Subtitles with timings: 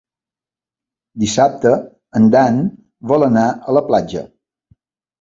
[1.25, 1.75] Dissabte
[2.21, 2.59] en Dan
[3.15, 4.29] vol anar a la platja.